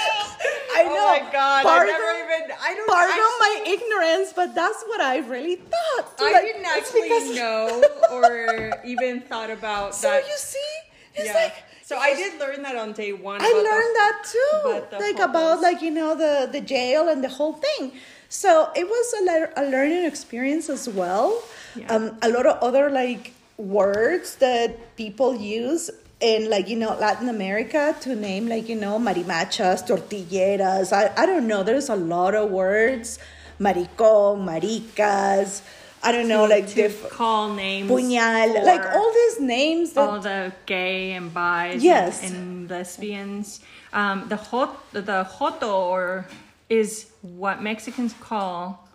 I 0.94 1.20
know. 1.20 1.22
Oh 1.22 1.26
my 1.26 1.32
god! 1.32 1.64
Pardon, 1.64 1.96
I 1.96 1.98
never 1.98 2.12
even. 2.26 2.58
I 2.62 2.74
don't. 2.76 2.88
pardon 2.88 3.10
actually- 3.12 3.48
my 3.48 3.54
ignorance, 3.76 4.34
but 4.34 4.56
that's 4.56 4.84
what 4.84 5.02
I 5.02 5.18
really 5.20 5.56
thought. 5.58 6.06
I 6.20 6.32
Like, 6.32 6.42
didn't 6.44 6.66
actually 6.66 7.36
know 7.36 7.84
or 8.12 8.74
even 8.86 9.22
thought 9.22 9.50
about 9.50 9.96
So 9.96 10.10
that. 10.10 10.26
you 10.28 10.36
see, 10.38 10.72
it's 11.16 11.28
yeah. 11.28 11.34
like 11.34 11.56
so 11.84 11.98
I 11.98 12.16
did 12.16 12.40
learn 12.40 12.62
that 12.64 12.76
on 12.76 12.94
day 12.94 13.12
one. 13.14 13.42
I 13.42 13.46
about 13.48 13.58
the- 13.58 13.70
learned 13.70 13.96
that 14.02 14.16
too, 14.34 14.98
like 14.98 15.18
hobos. 15.18 15.30
about 15.30 15.62
like 15.62 15.82
you 15.82 15.92
know 15.92 16.16
the 16.16 16.50
the 16.52 16.62
jail 16.62 17.10
and 17.10 17.24
the 17.24 17.30
whole 17.30 17.54
thing. 17.54 17.92
So 18.30 18.72
it 18.76 18.88
was 18.88 19.08
a, 19.20 19.22
le- 19.30 19.54
a 19.58 19.64
learning 19.70 20.06
experience 20.06 20.68
as 20.70 20.90
well. 20.90 21.44
Yeah. 21.76 21.94
Um, 21.94 22.18
a 22.24 22.30
lot 22.30 22.46
of 22.48 22.58
other 22.64 22.90
like 22.90 23.34
words 23.58 24.36
that 24.38 24.96
people 24.98 25.36
use 25.36 25.92
in 26.24 26.50
like 26.50 26.70
you 26.72 26.78
know 26.78 26.96
Latin 26.96 27.28
America 27.28 27.94
to 28.02 28.16
name 28.16 28.48
like 28.48 28.70
you 28.70 28.76
know 28.80 28.98
marimachas, 28.98 29.84
tortilleras. 29.86 30.94
I 30.94 31.12
I 31.18 31.26
don't 31.28 31.48
know. 31.48 31.62
There's 31.64 31.90
a 31.90 31.96
lot 32.00 32.34
of 32.34 32.50
words, 32.50 33.20
maricón, 33.60 34.46
maricas. 34.48 35.62
I 36.06 36.12
don't 36.12 36.28
know 36.28 36.44
like 36.46 36.68
to 36.68 36.76
diff- 36.76 37.10
call 37.10 37.54
names. 37.54 37.90
puñal, 37.90 38.64
like 38.66 38.84
all 38.96 39.12
these 39.14 39.40
names 39.40 39.94
that 39.94 40.10
all 40.10 40.20
the 40.20 40.52
gay 40.66 41.12
and 41.14 41.34
bi, 41.34 41.76
Yes. 41.80 42.24
and, 42.24 42.36
and 42.36 42.70
lesbians. 42.70 43.60
Um, 43.94 44.28
the 44.28 44.36
hot 44.36 44.76
the 44.92 45.24
joto 45.24 45.72
or 45.94 46.26
is 46.70 47.08
what 47.22 47.62
Mexicans 47.62 48.14
call 48.20 48.88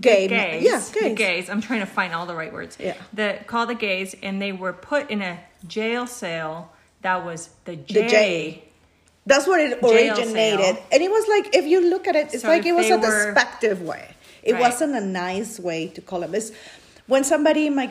gay, 0.00 0.28
gays. 0.28 0.62
yeah, 0.62 0.78
The 0.78 1.00
gays. 1.00 1.18
gays. 1.18 1.50
I'm 1.50 1.60
trying 1.60 1.80
to 1.80 1.86
find 1.86 2.14
all 2.14 2.26
the 2.26 2.34
right 2.34 2.52
words. 2.52 2.76
Yeah. 2.80 2.94
The 3.12 3.38
call 3.46 3.66
the 3.66 3.74
gays, 3.74 4.14
and 4.22 4.40
they 4.40 4.52
were 4.52 4.72
put 4.72 5.10
in 5.10 5.22
a 5.22 5.38
jail 5.66 6.06
cell 6.06 6.72
that 7.02 7.24
was 7.24 7.50
the 7.64 7.76
J. 7.76 7.94
The 8.02 8.08
J. 8.08 8.64
That's 9.26 9.46
what 9.46 9.60
it 9.60 9.78
originated. 9.82 10.78
And 10.90 11.02
it 11.02 11.10
was 11.10 11.26
like, 11.28 11.54
if 11.54 11.66
you 11.66 11.80
look 11.90 12.06
at 12.08 12.16
it, 12.16 12.32
it's 12.32 12.42
So 12.42 12.48
like 12.48 12.64
it 12.64 12.72
was 12.72 12.88
a 12.90 12.96
were- 12.96 13.32
despective 13.32 13.82
way. 13.82 14.14
It 14.42 14.54
Right. 14.54 14.62
wasn't 14.62 14.94
a 14.94 15.00
nice 15.02 15.58
way 15.60 15.88
to 15.88 16.00
call 16.00 16.20
them. 16.20 16.34
It's 16.34 16.50
when 17.06 17.24
somebody 17.24 17.68
might 17.68 17.90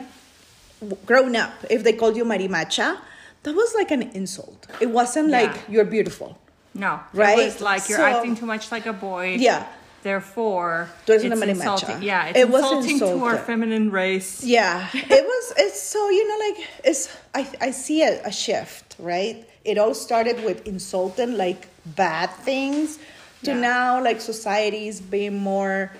grown 1.06 1.36
up, 1.36 1.52
if 1.70 1.84
they 1.84 1.92
called 1.92 2.16
you 2.16 2.24
marimacha, 2.24 2.98
that 3.44 3.54
was 3.54 3.74
like 3.74 3.90
an 3.92 4.02
insult. 4.14 4.66
It 4.80 4.90
wasn't 4.90 5.28
like 5.30 5.54
you're 5.68 5.84
beautiful. 5.84 6.38
No, 6.74 7.00
Right? 7.12 7.38
It 7.38 7.44
was 7.44 7.60
like 7.60 7.88
you're 7.88 7.98
So- 7.98 8.04
acting 8.04 8.34
too 8.36 8.46
much 8.46 8.70
like 8.72 8.86
a 8.86 8.92
boy. 8.92 9.36
Yeah. 9.38 9.66
Therefore, 10.02 10.88
it's 11.06 11.24
insulting. 11.24 12.02
Yeah, 12.02 12.26
it's 12.28 12.38
It 12.38 12.48
was 12.48 12.62
insulting 12.62 12.98
to 13.00 13.24
our 13.24 13.36
feminine 13.38 13.90
race. 13.90 14.44
Yeah, 14.44 14.88
it 14.94 15.24
was. 15.24 15.52
It's 15.56 15.82
so 15.82 16.08
you 16.08 16.26
know, 16.28 16.38
like 16.46 16.68
it's. 16.84 17.08
I 17.34 17.48
I 17.60 17.70
see 17.72 18.02
a, 18.02 18.22
a 18.24 18.32
shift, 18.32 18.96
right? 18.98 19.44
It 19.64 19.76
all 19.76 19.94
started 19.94 20.42
with 20.44 20.66
insulting 20.66 21.36
like 21.36 21.66
bad 21.84 22.30
things, 22.44 22.98
to 23.44 23.50
Yeah. 23.50 23.60
now 23.60 24.02
like 24.02 24.20
societies 24.20 25.00
being 25.00 25.36
more. 25.38 25.90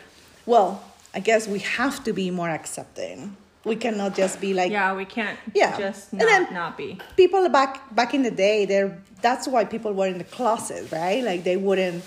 Well, 0.47 0.81
I 1.15 1.21
guess 1.21 1.49
we 1.49 1.59
have 1.61 2.03
to 2.05 2.13
be 2.13 2.31
more 2.31 2.49
accepting. 2.51 3.37
We 3.65 3.77
cannot 3.77 4.15
just 4.15 4.41
be 4.41 4.55
like 4.55 4.71
Yeah, 4.71 4.95
we 4.95 5.05
can't 5.05 5.37
Yeah. 5.55 5.77
just 5.77 6.13
And 6.13 6.21
not, 6.21 6.29
then- 6.29 6.55
not 6.55 6.77
be. 6.79 6.99
people 7.17 7.47
back 7.49 7.81
back 7.95 8.15
in 8.15 8.23
the 8.23 8.31
day. 8.31 8.65
They're 8.65 8.97
that's 9.21 9.49
why 9.49 9.65
people 9.65 9.93
were 9.93 10.07
in 10.07 10.19
the 10.19 10.25
closet, 10.37 10.91
right? 10.93 11.23
Like 11.25 11.43
they 11.43 11.57
wouldn't 11.57 12.05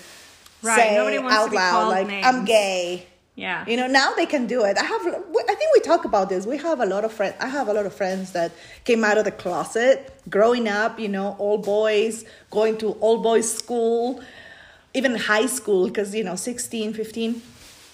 Right, 0.62 0.90
say 0.90 0.94
nobody 0.96 1.18
wants 1.18 1.36
to 1.36 1.42
out 1.42 1.50
be 1.50 1.56
loud 1.56 1.88
like 1.88 2.24
I'm 2.24 2.44
gay. 2.44 3.06
Yeah. 3.34 3.64
You 3.66 3.78
know, 3.78 3.86
now 3.86 4.12
they 4.14 4.26
can 4.26 4.46
do 4.46 4.64
it. 4.64 4.76
I 4.76 4.84
have, 4.84 5.06
I 5.06 5.54
think 5.54 5.74
we 5.74 5.80
talk 5.80 6.04
about 6.04 6.28
this. 6.28 6.46
We 6.46 6.58
have 6.58 6.80
a 6.80 6.86
lot 6.86 7.04
of 7.04 7.12
friends. 7.12 7.34
I 7.40 7.48
have 7.48 7.68
a 7.68 7.72
lot 7.72 7.86
of 7.86 7.94
friends 7.94 8.32
that 8.32 8.52
came 8.84 9.04
out 9.04 9.16
of 9.16 9.24
the 9.24 9.30
closet 9.30 10.12
growing 10.28 10.68
up, 10.68 11.00
you 11.00 11.08
know, 11.08 11.34
all 11.38 11.56
boys, 11.58 12.26
going 12.50 12.76
to 12.78 12.92
all 13.00 13.18
boys 13.22 13.50
school, 13.50 14.22
even 14.92 15.16
high 15.16 15.46
school, 15.46 15.86
because, 15.86 16.14
you 16.14 16.24
know, 16.24 16.36
16, 16.36 16.92
15. 16.92 17.42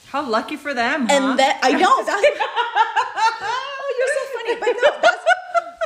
How 0.09 0.29
lucky 0.29 0.57
for 0.57 0.75
them. 0.75 1.07
Huh? 1.07 1.13
And 1.13 1.39
then, 1.39 1.55
I 1.63 1.73
know 1.73 1.79
that. 2.05 2.21
oh, 3.41 3.95
you're 3.99 4.15
so 4.19 4.25
funny. 4.35 4.61
But 4.61 4.83
no, 4.83 5.01
that's, 5.01 5.18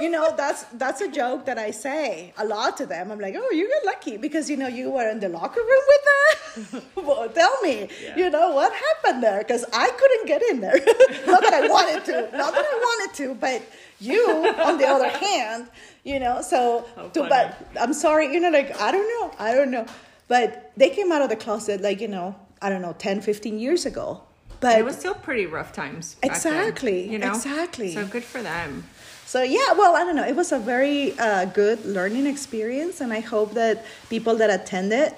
you 0.03 0.11
know 0.11 0.35
that's 0.37 0.65
that's 0.83 1.01
a 1.01 1.09
joke 1.09 1.47
that 1.47 1.59
I 1.59 1.71
say 1.71 2.35
a 2.37 2.45
lot 2.45 2.77
to 2.79 2.87
them. 2.87 3.13
I'm 3.13 3.21
like, 3.21 3.37
oh, 3.39 3.51
you 3.53 3.69
get 3.69 3.85
lucky 3.87 4.17
because 4.17 4.51
you 4.51 4.57
know 4.57 4.67
you 4.67 4.91
were 4.91 5.09
in 5.09 5.21
the 5.21 5.29
locker 5.29 5.61
room 5.61 5.85
with 5.93 6.05
them. 6.07 6.83
well, 7.07 7.29
tell 7.29 7.57
me, 7.63 7.89
yeah. 8.03 8.17
you 8.17 8.29
know 8.29 8.51
what 8.51 8.73
happened 8.73 9.23
there? 9.23 9.39
Because 9.39 9.65
I 9.73 9.89
couldn't 9.91 10.27
get 10.27 10.43
in 10.51 10.61
there. 10.61 10.75
not 11.27 11.43
that 11.43 11.55
I 11.55 11.69
wanted 11.69 12.05
to, 12.07 12.37
not 12.37 12.53
that 12.53 12.67
I 12.75 12.79
wanted 12.89 13.17
to, 13.19 13.35
but 13.35 13.63
you, 14.01 14.27
on 14.69 14.79
the 14.79 14.87
other 14.87 15.09
hand, 15.09 15.69
you 16.03 16.19
know. 16.19 16.43
So, 16.43 16.85
to, 17.15 17.29
but 17.29 17.57
I'm 17.81 17.95
sorry, 17.95 18.33
you 18.35 18.41
know, 18.41 18.51
like 18.51 18.79
I 18.81 18.91
don't 18.91 19.09
know, 19.15 19.37
I 19.39 19.55
don't 19.55 19.71
know, 19.71 19.87
but 20.27 20.73
they 20.77 20.91
came 20.91 21.13
out 21.13 21.23
of 21.23 21.29
the 21.29 21.37
closet 21.37 21.81
like 21.81 22.01
you 22.01 22.09
know, 22.09 22.35
I 22.61 22.71
don't 22.71 22.83
know, 22.83 22.95
10, 22.99 23.21
15 23.21 23.61
years 23.61 23.87
ago. 23.87 24.23
But 24.59 24.79
it 24.79 24.85
was 24.85 24.97
still 24.97 25.15
pretty 25.15 25.47
rough 25.47 25.73
times. 25.73 26.17
Exactly. 26.23 27.03
Then, 27.03 27.13
you 27.13 27.19
know, 27.19 27.35
exactly. 27.35 27.95
So 27.95 28.07
good 28.07 28.23
for 28.23 28.43
them. 28.43 28.85
So 29.33 29.43
yeah, 29.43 29.73
well, 29.73 29.97
I 29.97 30.05
don't 30.05 30.15
know. 30.15 30.27
It 30.27 30.37
was 30.37 30.53
a 30.53 30.59
very 30.59 31.19
uh, 31.19 31.47
good 31.47 31.87
learning 31.87 32.27
experience, 32.27 33.01
and 33.01 33.15
I 33.15 33.21
hope 33.21 33.55
that 33.55 33.87
people 34.11 34.37
that 34.37 34.51
attended 34.51 35.15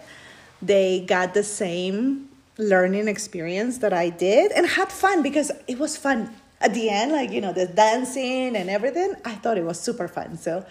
they 0.63 1.01
got 1.01 1.35
the 1.35 1.43
same 1.43 2.29
learning 2.57 3.09
experience 3.09 3.79
that 3.79 3.93
I 3.93 4.11
did 4.11 4.53
and 4.53 4.69
had 4.69 4.93
fun 4.93 5.25
because 5.25 5.51
it 5.67 5.81
was 5.81 5.97
fun 5.97 6.31
at 6.61 6.73
the 6.75 6.91
end. 6.91 7.11
Like 7.11 7.33
you 7.33 7.41
know, 7.41 7.53
the 7.53 7.67
dancing 7.67 8.55
and 8.55 8.71
everything. 8.71 9.17
I 9.25 9.35
thought 9.35 9.59
it 9.59 9.65
was 9.65 9.81
super 9.81 10.07
fun. 10.07 10.37
So 10.37 10.65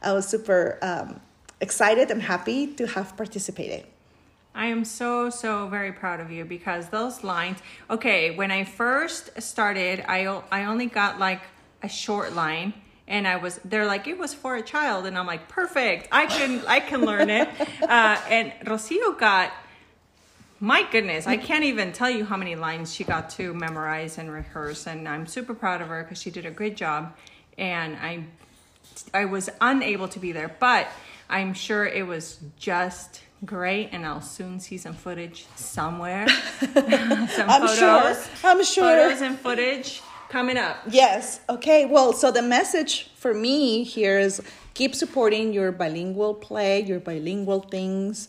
I 0.00 0.14
was 0.14 0.26
super 0.26 0.78
um, 0.80 1.20
excited 1.60 2.10
and 2.10 2.22
happy 2.22 2.66
to 2.80 2.86
have 2.86 3.14
participated. 3.14 3.84
I 4.54 4.68
am 4.68 4.86
so, 4.86 5.28
so 5.28 5.68
very 5.68 5.92
proud 5.92 6.18
of 6.20 6.30
you 6.30 6.46
because 6.46 6.88
those 6.88 7.22
lines, 7.22 7.58
okay, 7.90 8.30
when 8.30 8.50
I 8.50 8.64
first 8.64 9.42
started, 9.42 10.02
I, 10.08 10.24
I 10.50 10.64
only 10.64 10.86
got 10.86 11.18
like 11.18 11.42
a 11.82 11.90
short 11.90 12.32
line 12.32 12.72
and 13.08 13.26
I 13.26 13.36
was 13.36 13.60
they're 13.64 13.86
like 13.86 14.06
it 14.06 14.18
was 14.18 14.34
for 14.34 14.56
a 14.56 14.62
child. 14.62 15.06
And 15.06 15.16
I'm 15.16 15.26
like 15.26 15.48
perfect. 15.48 16.08
I 16.12 16.26
can 16.26 16.62
I 16.66 16.80
can 16.80 17.02
learn 17.02 17.30
it. 17.30 17.48
Uh, 17.86 18.20
and 18.28 18.52
Rocio 18.64 19.16
got 19.16 19.52
my 20.58 20.82
goodness 20.90 21.26
I 21.26 21.36
can't 21.36 21.64
even 21.64 21.92
tell 21.92 22.10
you 22.10 22.24
how 22.24 22.36
many 22.36 22.56
lines 22.56 22.92
she 22.92 23.04
got 23.04 23.30
to 23.30 23.54
memorize 23.54 24.18
and 24.18 24.32
rehearse 24.32 24.86
and 24.86 25.08
I'm 25.08 25.26
super 25.26 25.54
proud 25.54 25.82
of 25.82 25.88
her 25.88 26.02
because 26.02 26.20
she 26.20 26.30
did 26.30 26.46
a 26.46 26.50
great 26.50 26.76
job. 26.76 27.14
And 27.58 27.96
I 27.96 28.24
I 29.14 29.26
was 29.26 29.50
unable 29.60 30.08
to 30.08 30.18
be 30.18 30.32
there 30.32 30.54
but 30.58 30.88
I'm 31.28 31.54
sure 31.54 31.86
it 31.86 32.06
was 32.06 32.40
just 32.58 33.20
great 33.44 33.90
and 33.92 34.04
I'll 34.04 34.22
soon 34.22 34.58
see 34.58 34.78
some 34.78 34.94
footage 34.94 35.46
somewhere. 35.54 36.26
Some 36.58 37.50
I'm 37.50 37.66
photos. 37.66 37.76
Sure. 37.78 38.26
I'm 38.44 38.64
sure. 38.64 38.84
Photos 38.84 39.20
and 39.22 39.38
footage 39.38 40.02
coming 40.28 40.56
up. 40.56 40.78
Yes. 40.88 41.40
Okay. 41.48 41.86
Well, 41.86 42.12
so 42.12 42.30
the 42.30 42.42
message 42.42 43.10
for 43.16 43.34
me 43.34 43.82
here 43.82 44.18
is 44.18 44.42
keep 44.74 44.94
supporting 44.94 45.52
your 45.52 45.72
bilingual 45.72 46.34
play, 46.34 46.82
your 46.82 47.00
bilingual 47.00 47.60
things, 47.60 48.28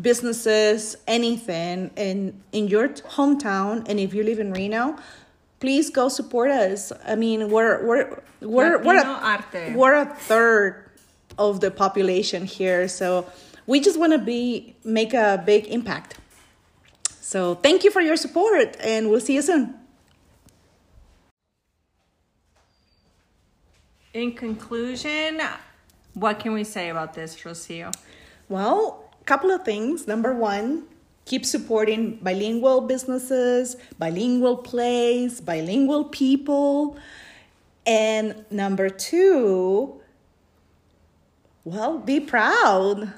businesses, 0.00 0.96
anything 1.06 1.90
in 1.96 2.40
in 2.52 2.68
your 2.68 2.88
hometown. 2.88 3.88
And 3.88 4.00
if 4.00 4.14
you 4.14 4.22
live 4.22 4.38
in 4.38 4.52
Reno, 4.52 4.96
please 5.60 5.90
go 5.90 6.08
support 6.08 6.50
us. 6.50 6.92
I 7.06 7.14
mean, 7.14 7.50
we're 7.50 7.84
we're 7.86 8.22
we're 8.40 8.82
we're 8.82 9.02
a, 9.02 9.74
we're 9.76 9.94
a 9.94 10.06
third 10.06 10.90
of 11.38 11.60
the 11.60 11.70
population 11.70 12.44
here, 12.44 12.88
so 12.88 13.26
we 13.66 13.80
just 13.80 13.98
want 13.98 14.12
to 14.12 14.18
be 14.18 14.76
make 14.84 15.14
a 15.14 15.42
big 15.44 15.66
impact. 15.66 16.18
So 17.20 17.54
thank 17.56 17.84
you 17.84 17.90
for 17.90 18.00
your 18.00 18.16
support, 18.16 18.76
and 18.80 19.10
we'll 19.10 19.20
see 19.20 19.34
you 19.34 19.42
soon. 19.42 19.74
In 24.14 24.32
conclusion, 24.32 25.42
what 26.12 26.38
can 26.38 26.52
we 26.52 26.62
say 26.62 26.88
about 26.88 27.14
this, 27.14 27.34
Rocio? 27.34 27.92
Well, 28.48 29.10
a 29.20 29.24
couple 29.24 29.50
of 29.50 29.64
things. 29.64 30.06
Number 30.06 30.32
one, 30.32 30.84
keep 31.24 31.44
supporting 31.44 32.18
bilingual 32.22 32.82
businesses, 32.82 33.76
bilingual 33.98 34.58
plays, 34.58 35.40
bilingual 35.40 36.04
people. 36.04 36.96
And 37.86 38.44
number 38.52 38.88
two, 38.88 40.00
well, 41.64 41.98
be 41.98 42.20
proud. 42.20 43.12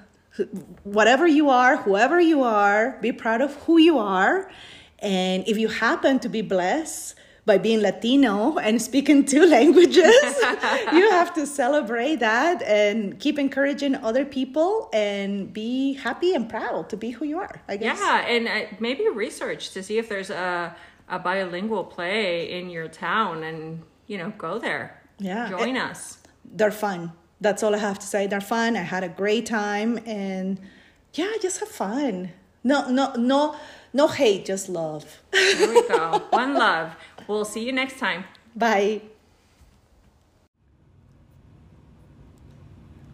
Whatever 0.84 1.26
you 1.26 1.50
are, 1.50 1.76
whoever 1.76 2.18
you 2.18 2.42
are, 2.42 2.96
be 3.02 3.12
proud 3.12 3.42
of 3.42 3.54
who 3.64 3.76
you 3.76 3.98
are. 3.98 4.50
And 5.00 5.46
if 5.46 5.58
you 5.58 5.68
happen 5.68 6.20
to 6.20 6.30
be 6.30 6.40
blessed 6.40 7.16
by 7.46 7.56
being 7.58 7.80
Latino 7.80 8.58
and 8.58 8.82
speaking 8.82 9.24
two 9.24 9.46
languages. 9.56 10.12
you 10.92 11.10
have 11.10 11.32
to 11.34 11.46
celebrate 11.46 12.16
that 12.16 12.60
and 12.62 13.18
keep 13.20 13.38
encouraging 13.38 13.94
other 13.94 14.24
people 14.24 14.90
and 14.92 15.52
be 15.52 15.94
happy 15.94 16.34
and 16.34 16.50
proud 16.50 16.90
to 16.90 16.96
be 16.96 17.10
who 17.10 17.24
you 17.24 17.38
are, 17.38 17.62
I 17.68 17.76
guess. 17.76 17.98
Yeah, 18.00 18.26
and 18.26 18.48
uh, 18.48 18.74
maybe 18.80 19.08
research 19.08 19.70
to 19.70 19.82
see 19.82 19.96
if 19.96 20.08
there's 20.08 20.30
a, 20.30 20.74
a 21.08 21.18
bilingual 21.20 21.84
play 21.84 22.50
in 22.50 22.68
your 22.68 22.88
town 22.88 23.44
and, 23.44 23.82
you 24.08 24.18
know, 24.18 24.32
go 24.36 24.58
there. 24.58 25.00
Yeah. 25.18 25.48
Join 25.48 25.76
us. 25.76 26.18
They're 26.44 26.72
fun. 26.72 27.12
That's 27.40 27.62
all 27.62 27.74
I 27.74 27.78
have 27.78 27.98
to 28.00 28.06
say. 28.06 28.26
They're 28.26 28.40
fun. 28.40 28.76
I 28.76 28.82
had 28.82 29.04
a 29.04 29.08
great 29.08 29.46
time 29.46 30.00
and 30.04 30.60
yeah, 31.14 31.32
just 31.40 31.60
have 31.60 31.68
fun. 31.68 32.32
No, 32.64 32.90
no, 32.90 33.12
no, 33.14 33.56
no 33.92 34.08
hate, 34.08 34.44
just 34.44 34.68
love. 34.68 35.22
There 35.30 35.68
we 35.68 35.86
go. 35.88 36.22
One 36.30 36.54
love. 36.54 36.96
We'll 37.28 37.44
see 37.44 37.64
you 37.64 37.72
next 37.72 37.98
time. 37.98 38.24
Bye. 38.54 39.02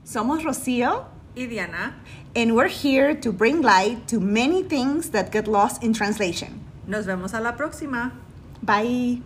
Somos 0.05 0.45
Rocio 0.45 1.07
y 1.35 1.47
Diana, 1.47 1.95
and 2.37 2.55
we're 2.55 2.69
here 2.69 3.15
to 3.15 3.33
bring 3.33 3.63
light 3.63 4.07
to 4.09 4.21
many 4.21 4.63
things 4.63 5.11
that 5.11 5.33
get 5.33 5.49
lost 5.49 5.83
in 5.83 5.95
translation. 5.95 6.61
Nos 6.87 7.07
vemos 7.07 7.33
a 7.33 7.41
la 7.41 7.53
próxima. 7.53 8.13
Bye. 8.63 9.23